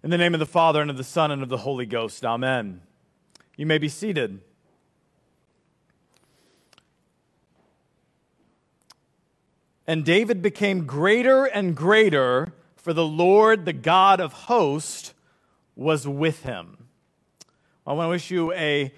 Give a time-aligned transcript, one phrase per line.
[0.00, 2.24] In the name of the Father, and of the Son, and of the Holy Ghost,
[2.24, 2.82] amen.
[3.56, 4.40] You may be seated.
[9.88, 15.14] And David became greater and greater, for the Lord, the God of hosts,
[15.74, 16.86] was with him.
[17.84, 18.92] I want to wish you a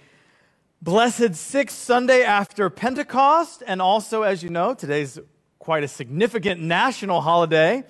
[0.82, 5.18] blessed sixth Sunday after Pentecost, and also, as you know, today's
[5.58, 7.84] quite a significant national holiday.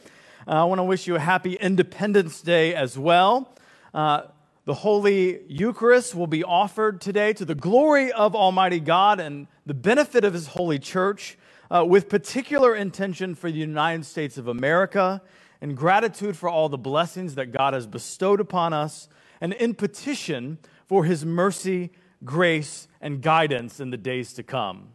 [0.48, 3.54] Uh, I want to wish you a happy Independence Day as well.
[3.93, 4.23] Uh,
[4.64, 9.74] the Holy Eucharist will be offered today to the glory of Almighty God and the
[9.74, 11.37] benefit of His holy church,
[11.70, 15.20] uh, with particular intention for the United States of America
[15.61, 19.09] and gratitude for all the blessings that God has bestowed upon us,
[19.42, 21.91] and in petition for His mercy,
[22.25, 24.88] grace, and guidance in the days to come.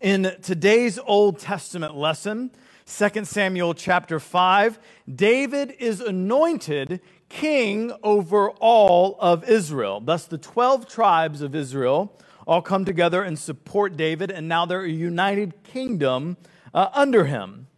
[0.00, 2.50] In today's Old Testament lesson,
[2.90, 4.80] 2 Samuel chapter 5,
[5.14, 10.00] David is anointed king over all of Israel.
[10.00, 12.18] Thus, the 12 tribes of Israel
[12.48, 16.36] all come together and support David, and now they're a united kingdom
[16.74, 17.68] uh, under him.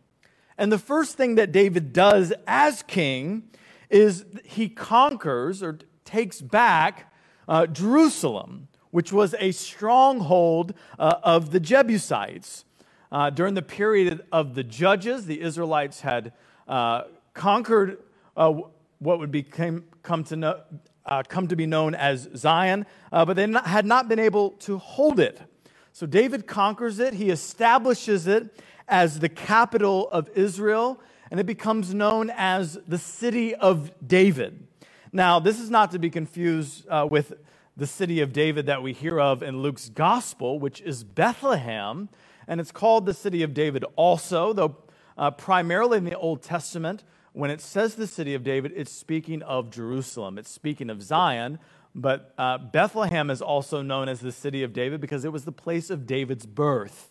[0.56, 3.50] And the first thing that David does as king
[3.90, 7.12] is he conquers or takes back
[7.46, 12.64] uh, Jerusalem, which was a stronghold uh, of the Jebusites.
[13.12, 16.32] Uh, during the period of the judges, the Israelites had
[16.66, 17.02] uh,
[17.34, 17.98] conquered
[18.38, 18.50] uh,
[19.00, 20.62] what would become, come, to know,
[21.04, 24.52] uh, come to be known as Zion, uh, but they not, had not been able
[24.52, 25.42] to hold it.
[25.92, 30.98] So David conquers it, he establishes it as the capital of Israel,
[31.30, 34.66] and it becomes known as the city of David.
[35.12, 37.34] Now, this is not to be confused uh, with
[37.76, 42.08] the city of David that we hear of in Luke's gospel, which is Bethlehem
[42.46, 44.76] and it's called the city of David also, though
[45.16, 49.42] uh, primarily in the Old Testament, when it says the city of David, it's speaking
[49.42, 51.58] of Jerusalem, it's speaking of Zion.
[51.94, 55.52] But uh, Bethlehem is also known as the city of David because it was the
[55.52, 57.10] place of David's birth.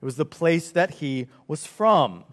[0.00, 2.24] It was the place that he was from.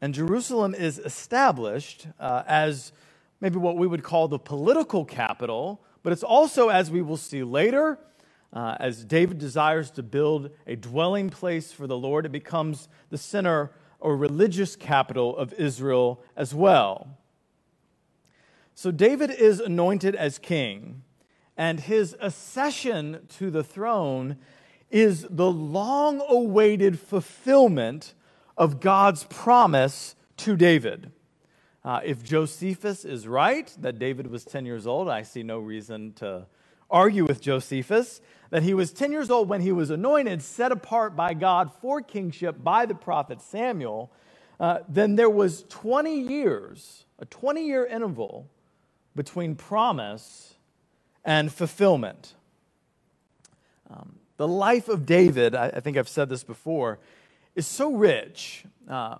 [0.00, 2.92] And Jerusalem is established uh, as
[3.40, 7.42] maybe what we would call the political capital, but it's also, as we will see
[7.42, 7.98] later,
[8.52, 13.18] uh, as David desires to build a dwelling place for the Lord, it becomes the
[13.18, 17.18] center or religious capital of Israel as well.
[18.74, 21.02] So David is anointed as king,
[21.56, 24.36] and his accession to the throne
[24.90, 28.14] is the long awaited fulfillment
[28.56, 31.12] of God's promise to David.
[31.84, 36.12] Uh, if Josephus is right, that David was 10 years old, I see no reason
[36.14, 36.46] to
[36.90, 38.20] argue with Josephus
[38.50, 42.02] that he was 10 years old when he was anointed, set apart by God for
[42.02, 44.10] kingship by the prophet Samuel,
[44.58, 48.48] uh, then there was 20 years, a 20 year interval
[49.14, 50.54] between promise
[51.24, 52.34] and fulfillment.
[53.88, 56.98] Um, the life of David, I, I, think I've said this before,
[57.54, 59.16] is so rich, uh,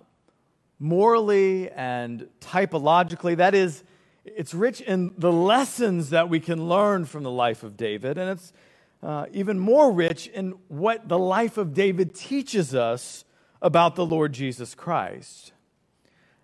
[0.79, 3.37] morally and typologically.
[3.37, 3.83] That is,
[4.25, 8.29] it's rich in the lessons that we can learn from the life of David, and
[8.29, 8.53] it's
[9.01, 13.25] uh, even more rich in what the life of David teaches us
[13.61, 15.53] about the Lord Jesus Christ.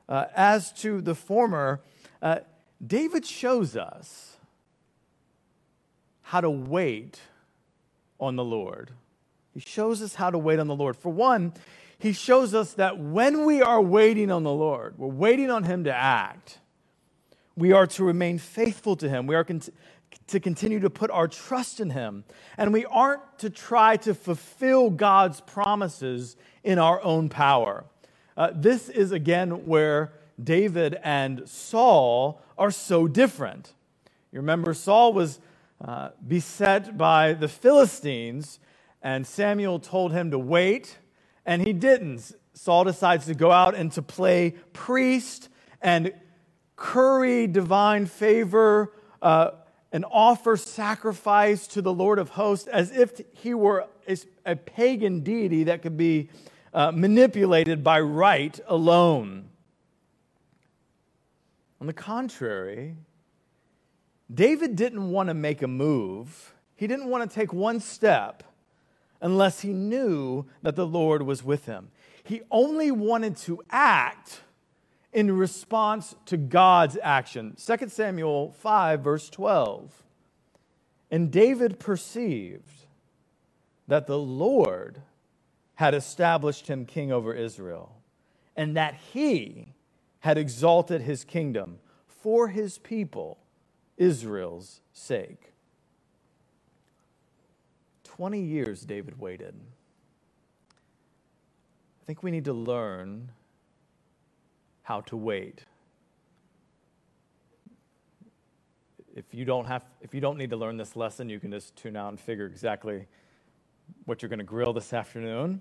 [0.10, 1.82] Uh, as to the former,
[2.22, 2.40] uh,
[2.86, 4.38] David shows us
[6.22, 7.20] how to wait
[8.20, 8.92] on the Lord.
[9.54, 10.96] He shows us how to wait on the Lord.
[10.96, 11.54] For one,
[12.00, 15.84] he shows us that when we are waiting on the Lord, we're waiting on Him
[15.86, 16.60] to act.
[17.58, 19.26] We are to remain faithful to Him.
[19.26, 19.62] We are con-
[20.28, 22.24] to continue to put our trust in Him.
[22.56, 27.86] And we aren't to try to fulfill God's promises in our own power.
[28.38, 33.74] Uh, this is again where David and Saul are so different.
[34.32, 35.40] You remember, Saul was
[35.84, 38.60] uh, beset by the Philistines,
[39.02, 41.00] and Samuel told him to wait,
[41.44, 42.32] and he didn't.
[42.54, 45.50] Saul decides to go out and to play priest
[45.82, 46.14] and
[46.78, 48.94] curry divine favor.
[49.22, 49.52] Uh,
[49.92, 53.88] and offer sacrifice to the Lord of hosts as if he were
[54.46, 56.30] a pagan deity that could be
[56.74, 59.50] uh, manipulated by rite alone.
[61.80, 62.96] On the contrary,
[64.34, 68.44] David didn't want to make a move, he didn't want to take one step
[69.22, 71.90] unless he knew that the Lord was with him.
[72.24, 74.42] He only wanted to act
[75.18, 77.56] in response to God's action.
[77.58, 80.04] 2 Samuel 5, verse 12.
[81.10, 82.86] And David perceived
[83.88, 85.02] that the Lord
[85.74, 87.96] had established him king over Israel,
[88.56, 89.74] and that he
[90.20, 93.40] had exalted his kingdom for his people,
[93.98, 95.52] Israel's sake.
[98.04, 99.56] 20 years David waited.
[100.70, 103.32] I think we need to learn
[104.88, 105.66] how to wait.
[109.14, 111.76] If you don't have if you don't need to learn this lesson, you can just
[111.76, 113.06] tune out and figure exactly
[114.06, 115.60] what you're going to grill this afternoon.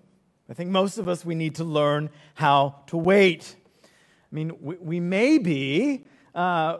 [0.49, 3.56] I think most of us we need to learn how to wait.
[3.82, 6.79] I mean, we, we may be uh,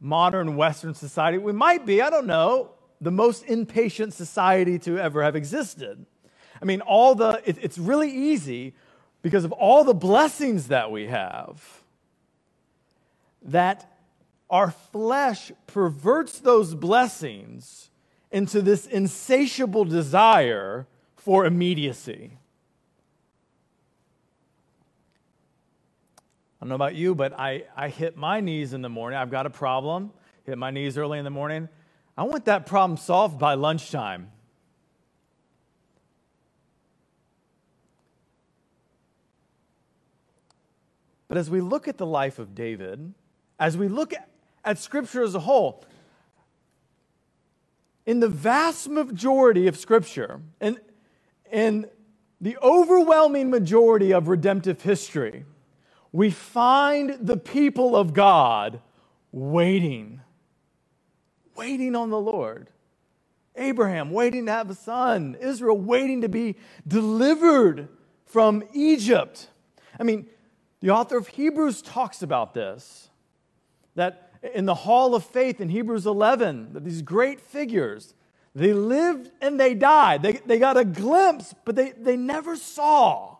[0.00, 1.38] modern Western society.
[1.38, 6.04] We might be, I don't know, the most impatient society to ever have existed.
[6.60, 8.74] I mean, all the, it, it's really easy
[9.24, 11.80] because of all the blessings that we have
[13.40, 13.90] that
[14.50, 17.88] our flesh perverts those blessings
[18.30, 20.86] into this insatiable desire
[21.16, 22.36] for immediacy.
[26.60, 29.18] I don't know about you, but I, I hit my knees in the morning.
[29.18, 30.12] I've got a problem,
[30.44, 31.70] hit my knees early in the morning.
[32.14, 34.32] I want that problem solved by lunchtime.
[41.34, 43.12] But as we look at the life of David,
[43.58, 44.14] as we look
[44.64, 45.84] at, Scripture as a whole,
[48.06, 50.78] in the vast majority of Scripture, and
[51.50, 51.90] in
[52.40, 55.44] the overwhelming majority of redemptive history,
[56.12, 58.80] we find the people of God
[59.32, 60.20] waiting
[61.56, 62.70] waiting on the Lord.
[63.56, 65.36] Abraham waiting to have a son.
[65.40, 66.54] Israel waiting to be
[66.86, 67.88] delivered
[68.24, 69.48] from Egypt.
[69.98, 70.28] I mean,
[70.84, 73.08] the author of Hebrews talks about this
[73.94, 78.12] that in the hall of faith in Hebrews 11, that these great figures,
[78.54, 80.22] they lived and they died.
[80.22, 83.38] They, they got a glimpse, but they, they never saw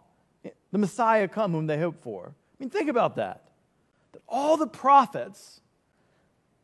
[0.73, 2.29] the Messiah come whom they hoped for.
[2.29, 3.43] I mean, think about that.
[4.13, 5.61] That all the prophets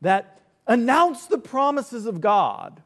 [0.01, 2.83] that announced the promises of God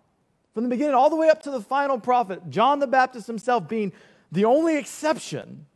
[0.52, 3.68] from the beginning all the way up to the final prophet, John the Baptist himself
[3.68, 3.92] being
[4.32, 5.66] the only exception.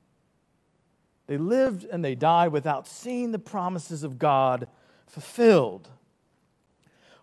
[1.28, 4.66] They lived and they died without seeing the promises of God
[5.06, 5.88] fulfilled.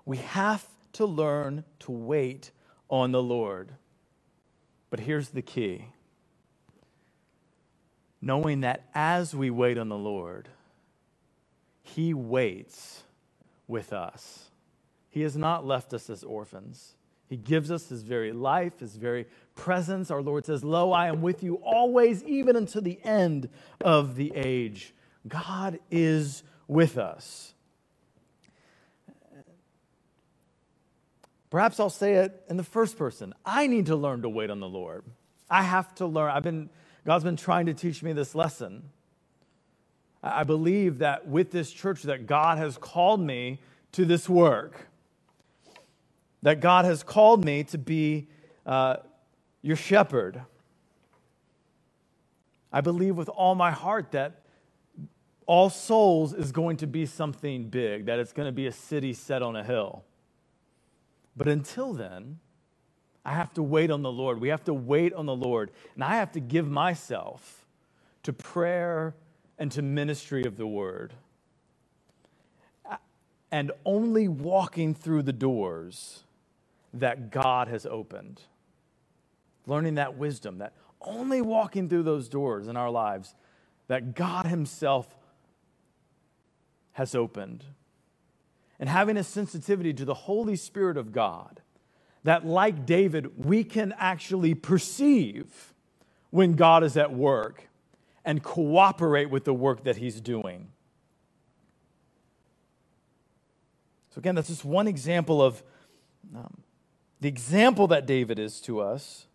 [0.06, 2.52] We have to learn to wait
[2.90, 3.72] on the Lord.
[4.90, 5.88] But here's the key
[8.22, 10.50] knowing that as we wait on the Lord,
[11.84, 13.04] He waits
[13.68, 14.50] with us.
[15.10, 16.96] He has not left us as orphans.
[17.28, 19.26] He gives us his very life, his very
[19.56, 20.12] presence.
[20.12, 23.50] Our Lord says, Lo, I am with you always, even unto the end
[23.82, 24.94] of the age.
[25.28, 27.54] God is with us.
[31.50, 33.34] Perhaps I'll say it in the first person.
[33.46, 35.04] I need to learn to wait on the Lord.
[35.50, 36.32] I have to learn.
[36.32, 36.70] I've been,
[37.06, 38.90] God's been trying to teach me this lesson.
[40.22, 43.62] I believe that with this church that God has called me
[43.94, 44.88] to this work
[46.46, 48.28] that God has called me to be
[48.68, 48.98] uh,
[49.64, 50.44] your shepherd.
[52.72, 54.44] I believe with all my heart that
[55.48, 59.12] all souls is going to be something big, that it's going to be a city
[59.12, 60.04] set on a hill.
[61.36, 62.38] But until then,
[63.26, 64.40] I have to wait on the Lord.
[64.40, 65.72] We have to wait on the Lord.
[65.96, 67.66] And I have to give myself
[68.22, 69.16] to prayer
[69.58, 71.16] and to ministry of the word.
[73.52, 76.22] And only walking through the doors
[77.00, 78.42] that God has opened.
[79.66, 83.36] Learning that wisdom, that only walking through those doors in our lives
[83.88, 85.16] that God Himself
[86.94, 87.66] has opened.
[88.80, 91.62] And having a sensitivity to the Holy Spirit of God,
[92.24, 95.74] that like David, we can actually perceive
[96.32, 97.70] when God is at work
[98.26, 100.70] and cooperate with the work that He's doing.
[104.10, 105.62] So, again, that's just one example of
[106.36, 106.64] um,
[107.22, 109.28] the example that David is to us,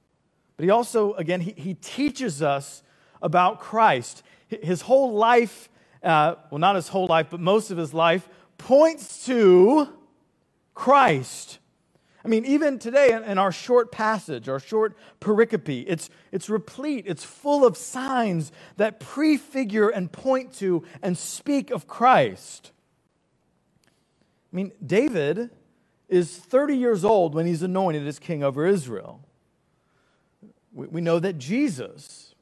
[0.57, 2.83] but he also, again, he, he teaches us
[3.23, 4.23] about Christ.
[4.49, 5.69] His whole life,
[6.03, 9.89] uh, well, not his whole life, but most of his life, points to
[10.75, 11.59] Christ.
[12.23, 17.25] I mean, even today in our short passage, our short pericope, it's, it's replete, it's
[17.25, 22.73] full of signs that prefigure and point to and speak of Christ.
[24.53, 25.51] I mean, David
[26.11, 29.21] is 30 years old when he's anointed as king over Israel.
[30.73, 32.35] We, know that Jesus,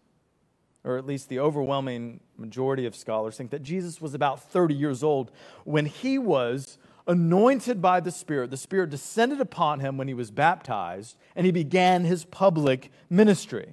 [0.84, 5.02] or at least the overwhelming majority of scholars think that Jesus was about 30 years
[5.02, 5.30] old
[5.64, 8.50] when he was anointed by the Spirit.
[8.50, 13.72] The Spirit descended upon him when he was baptized, and he began his public ministry.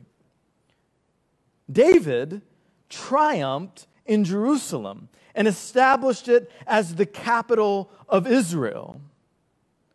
[1.70, 2.42] David
[2.90, 9.02] triumphed in Jerusalem and established it as the capital of Israel.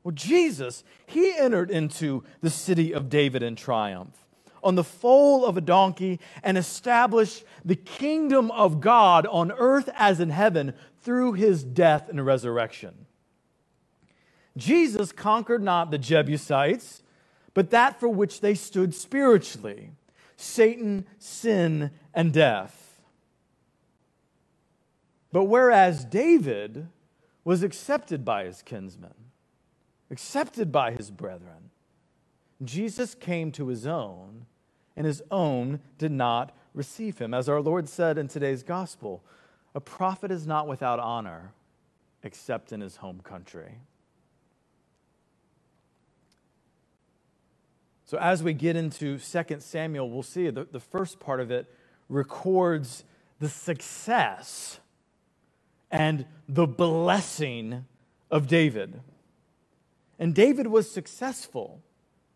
[0.03, 4.17] Well, Jesus, he entered into the city of David in triumph
[4.63, 10.21] on the foal of a donkey and established the kingdom of God on earth as
[10.21, 13.07] in heaven through his death and resurrection.
[14.57, 17.03] Jesus conquered not the Jebusites,
[17.55, 19.93] but that for which they stood spiritually
[20.37, 23.03] Satan, sin, and death.
[25.33, 26.89] But whereas David
[27.45, 29.15] was accepted by his kinsmen,
[30.11, 31.71] accepted by his brethren,
[32.63, 34.47] Jesus came to his own,
[34.97, 37.33] and his own did not receive him.
[37.33, 39.23] As our Lord said in today's gospel,
[39.75, 41.53] a prophet is not without honor
[42.23, 43.79] except in his home country.
[48.05, 51.73] So, as we get into 2 Samuel, we'll see the, the first part of it
[52.09, 53.05] records
[53.39, 54.81] the success
[55.91, 57.87] and the blessing
[58.31, 59.01] of David.
[60.21, 61.81] And David was successful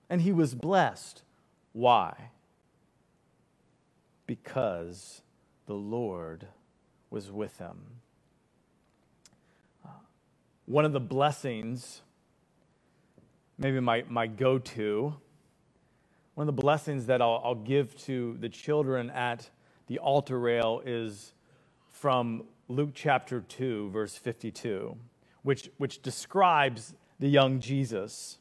[0.08, 1.22] and he was blessed.
[1.74, 2.30] Why?
[4.26, 5.20] Because
[5.66, 6.46] the Lord
[7.10, 7.76] was with him.
[10.64, 12.00] One of the blessings,
[13.58, 15.14] maybe my, my go to,
[16.34, 19.50] one of the blessings that I'll, I'll give to the children at
[19.88, 21.34] the altar rail is
[21.90, 24.96] from Luke chapter 2, verse 52,
[25.42, 28.36] which, which describes the young Jesus.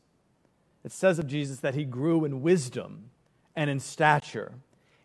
[0.84, 3.12] It says of Jesus that he grew in wisdom
[3.56, 4.52] and in stature,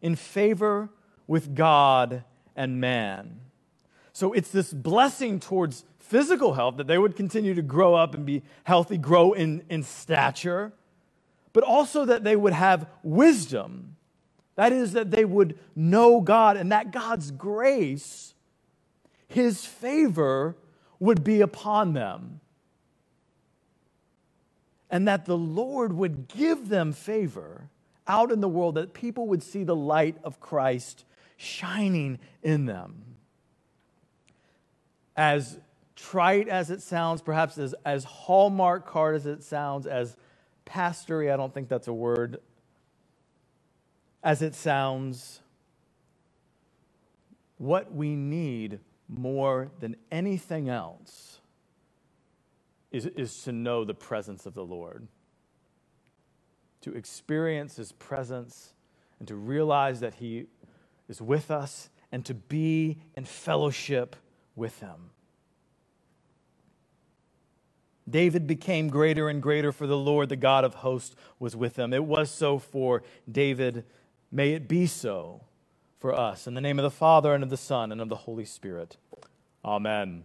[0.03, 0.89] in favor
[1.29, 2.25] with God
[2.57, 3.39] and man.
[4.13, 8.27] So it's this blessing towards physical health that they would continue to grow up and
[8.27, 10.73] be healthy, grow in, in stature
[11.53, 13.97] but also that they would have wisdom.
[14.57, 18.35] That is, that they would know God and that God's grace,
[19.29, 20.57] His favor,
[20.99, 22.41] would be upon them.
[24.91, 27.69] And that the Lord would give them favor
[28.07, 31.05] out in the world, that people would see the light of Christ
[31.37, 33.05] shining in them.
[35.15, 35.59] As
[35.95, 40.17] trite as it sounds, perhaps as, as hallmark card as it sounds, as
[40.65, 42.41] pastory, I don't think that's a word,
[44.23, 45.41] as it sounds,
[47.59, 48.79] what we need
[49.09, 51.38] more than anything else
[52.91, 55.09] is, is to know the presence of the Lord,
[56.81, 58.75] to experience His presence,
[59.19, 60.47] and to realize that He
[61.09, 64.17] is with us, and to be in fellowship
[64.57, 65.11] with Him.
[68.09, 71.93] David became greater and greater, for the Lord, the God of hosts, was with him.
[71.93, 73.85] It was so for David.
[74.31, 75.43] May it be so
[75.99, 76.47] for us.
[76.47, 78.97] In the name of the Father, and of the Son, and of the Holy Spirit.
[79.65, 80.25] Amen.